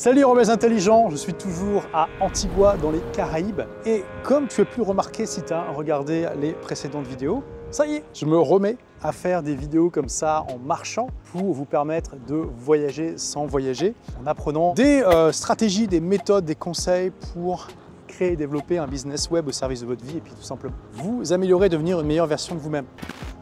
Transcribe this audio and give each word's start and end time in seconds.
Salut 0.00 0.24
rebelles 0.24 0.50
intelligents, 0.50 1.10
je 1.10 1.16
suis 1.16 1.34
toujours 1.34 1.82
à 1.92 2.06
Antigua 2.20 2.76
dans 2.76 2.92
les 2.92 3.00
Caraïbes 3.12 3.62
et 3.84 4.04
comme 4.22 4.46
tu 4.46 4.60
as 4.60 4.64
pu 4.64 4.80
remarquer 4.80 5.26
si 5.26 5.42
tu 5.42 5.52
as 5.52 5.72
regardé 5.72 6.28
les 6.40 6.52
précédentes 6.52 7.08
vidéos, 7.08 7.42
ça 7.72 7.84
y 7.84 7.96
est, 7.96 8.04
je 8.14 8.24
me 8.24 8.38
remets 8.38 8.76
à 9.02 9.10
faire 9.10 9.42
des 9.42 9.56
vidéos 9.56 9.90
comme 9.90 10.08
ça 10.08 10.46
en 10.54 10.58
marchant 10.64 11.08
pour 11.32 11.52
vous 11.52 11.64
permettre 11.64 12.14
de 12.28 12.36
voyager 12.36 13.18
sans 13.18 13.46
voyager, 13.46 13.96
en 14.22 14.28
apprenant 14.28 14.72
des 14.74 15.02
euh, 15.02 15.32
stratégies, 15.32 15.88
des 15.88 16.00
méthodes, 16.00 16.44
des 16.44 16.54
conseils 16.54 17.10
pour 17.32 17.66
créer 18.06 18.34
et 18.34 18.36
développer 18.36 18.78
un 18.78 18.86
business 18.86 19.28
web 19.32 19.48
au 19.48 19.52
service 19.52 19.80
de 19.80 19.86
votre 19.86 20.04
vie 20.04 20.18
et 20.18 20.20
puis 20.20 20.32
tout 20.32 20.44
simplement 20.44 20.76
vous 20.92 21.32
améliorer, 21.32 21.68
devenir 21.68 21.98
une 21.98 22.06
meilleure 22.06 22.28
version 22.28 22.54
de 22.54 22.60
vous-même. 22.60 22.86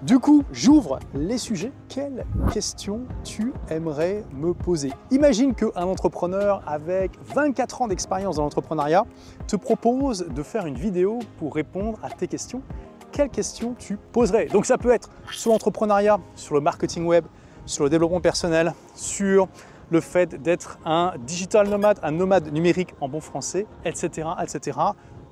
Du 0.03 0.19
coup, 0.19 0.45
j'ouvre 0.53 0.99
les 1.15 1.39
sujets. 1.39 1.73
Quelles 1.89 2.27
questions 2.53 3.01
tu 3.25 3.55
aimerais 3.71 4.25
me 4.35 4.53
poser? 4.53 4.93
Imagine 5.11 5.55
qu'un 5.55 5.71
entrepreneur 5.75 6.63
avec 6.67 7.13
24 7.25 7.83
ans 7.83 7.89
d'expérience 7.89 8.37
dans 8.37 8.43
l'entrepreneuriat 8.43 9.07
te 9.49 9.57
propose 9.57 10.27
de 10.29 10.43
faire 10.43 10.67
une 10.67 10.77
vidéo 10.77 11.21
pour 11.39 11.55
répondre 11.55 11.99
à 12.03 12.11
tes 12.11 12.29
questions. 12.29 12.61
Quelles 13.11 13.31
questions 13.31 13.75
tu 13.79 13.97
poserais? 14.13 14.47
Donc 14.47 14.67
ça 14.67 14.77
peut 14.77 14.91
être 14.91 15.09
sur 15.31 15.53
l'entrepreneuriat, 15.53 16.21
sur 16.35 16.55
le 16.55 16.61
marketing 16.61 17.07
web, 17.07 17.25
sur 17.65 17.85
le 17.85 17.91
développement 17.91 18.21
personnel, 18.21 18.75
sur 18.95 19.49
le 19.91 20.01
fait 20.01 20.43
d'être 20.43 20.79
un 20.85 21.15
digital 21.27 21.69
nomade, 21.69 21.99
un 22.03 22.11
nomade 22.11 22.53
numérique 22.53 22.95
en 23.01 23.09
bon 23.09 23.21
français, 23.21 23.67
etc., 23.85 24.29
etc. 24.43 24.79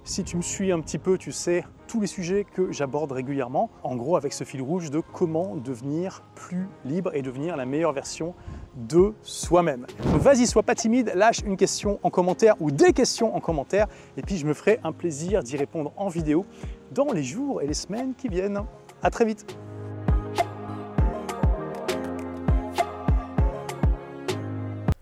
Si 0.07 0.23
tu 0.23 0.37
me 0.37 0.43
suis 0.43 0.71
un 0.71 0.81
petit 0.81 0.99
peu, 0.99 1.17
tu 1.17 1.33
sais 1.33 1.65
tous 1.87 1.99
les 1.99 2.07
sujets 2.07 2.45
que 2.45 2.71
j'aborde 2.71 3.13
régulièrement, 3.13 3.71
en 3.83 3.97
gros 3.97 4.17
avec 4.17 4.35
ce 4.35 4.45
fil 4.45 4.61
rouge 4.61 4.91
de 4.91 5.01
comment 5.01 5.57
devenir 5.57 6.23
plus 6.35 6.69
libre 6.85 7.15
et 7.15 7.23
devenir 7.23 7.57
la 7.57 7.65
meilleure 7.65 7.95
version 7.95 8.35
de 8.77 9.15
soi-même. 9.23 9.87
Vas-y, 10.19 10.47
sois 10.47 10.63
pas 10.63 10.75
timide, 10.75 11.11
lâche 11.15 11.41
une 11.47 11.57
question 11.57 12.01
en 12.03 12.11
commentaire 12.11 12.55
ou 12.61 12.71
des 12.71 12.93
questions 12.93 13.35
en 13.35 13.41
commentaire 13.41 13.87
et 14.19 14.23
puis 14.23 14.37
je 14.37 14.45
me 14.45 14.53
ferai 14.53 14.79
un 14.85 14.93
plaisir 14.93 15.43
d'y 15.43 15.57
répondre 15.57 15.91
en 15.97 16.09
vidéo 16.09 16.45
dans 16.93 17.11
les 17.11 17.23
jours 17.23 17.63
et 17.63 17.67
les 17.67 17.73
semaines 17.73 18.13
qui 18.15 18.29
viennent. 18.29 18.61
À 19.03 19.09
très 19.09 19.25
vite. 19.25 19.57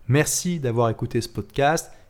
Merci 0.07 0.61
d'avoir 0.61 0.89
écouté 0.89 1.19
ce 1.19 1.27
podcast. 1.27 1.91